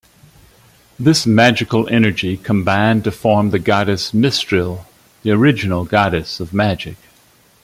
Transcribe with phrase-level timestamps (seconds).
[0.99, 4.85] This magical energy combined to form the goddess Mystryl,
[5.21, 6.97] the original goddess of magic.